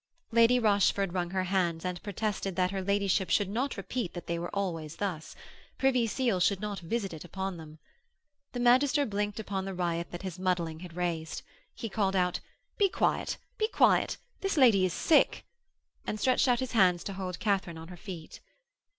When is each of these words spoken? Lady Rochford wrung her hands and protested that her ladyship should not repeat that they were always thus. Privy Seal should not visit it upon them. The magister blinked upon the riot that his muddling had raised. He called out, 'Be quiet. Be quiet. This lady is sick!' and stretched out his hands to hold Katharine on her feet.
Lady 0.31 0.57
Rochford 0.57 1.13
wrung 1.13 1.29
her 1.29 1.43
hands 1.43 1.85
and 1.85 2.01
protested 2.01 2.55
that 2.55 2.71
her 2.71 2.81
ladyship 2.81 3.29
should 3.29 3.47
not 3.49 3.77
repeat 3.77 4.15
that 4.15 4.25
they 4.25 4.39
were 4.39 4.49
always 4.49 4.95
thus. 4.95 5.35
Privy 5.77 6.07
Seal 6.07 6.39
should 6.39 6.59
not 6.59 6.79
visit 6.79 7.13
it 7.13 7.23
upon 7.23 7.57
them. 7.57 7.77
The 8.53 8.59
magister 8.61 9.05
blinked 9.05 9.39
upon 9.39 9.65
the 9.65 9.75
riot 9.75 10.09
that 10.09 10.23
his 10.23 10.39
muddling 10.39 10.79
had 10.79 10.95
raised. 10.95 11.43
He 11.75 11.87
called 11.87 12.15
out, 12.15 12.39
'Be 12.79 12.89
quiet. 12.89 13.37
Be 13.59 13.67
quiet. 13.67 14.17
This 14.39 14.57
lady 14.57 14.85
is 14.85 14.93
sick!' 14.93 15.45
and 16.07 16.19
stretched 16.19 16.47
out 16.47 16.61
his 16.61 16.71
hands 16.71 17.03
to 17.03 17.13
hold 17.13 17.37
Katharine 17.39 17.77
on 17.77 17.89
her 17.89 17.95
feet. 17.95 18.39